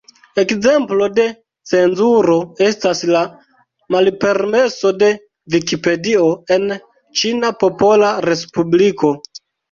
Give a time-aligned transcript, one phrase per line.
[0.41, 1.23] Ekzemplo de
[1.71, 3.19] cenzuro estas la
[3.95, 5.09] malpermeso de
[5.55, 6.23] Vikipedio
[6.55, 6.65] en
[7.21, 9.13] Ĉina Popola Respubliko.